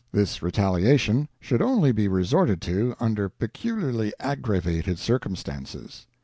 [0.11, 6.07] This retaliation should only be resorted to under peculiarly aggravated circumstances.